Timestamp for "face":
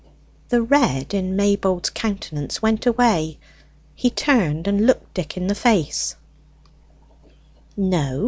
5.53-6.15